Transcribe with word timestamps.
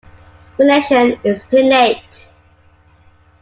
Venation 0.57 1.19
is 1.23 1.43
pinnate. 1.43 2.25